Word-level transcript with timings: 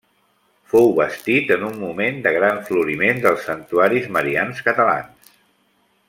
Fou 0.71 0.87
bastit 0.99 1.51
en 1.57 1.65
un 1.67 1.75
moment 1.83 2.17
de 2.23 2.31
gran 2.37 2.63
floriment 2.71 3.21
dels 3.29 3.45
santuaris 3.51 4.09
marians 4.19 4.63
catalans. 4.71 5.35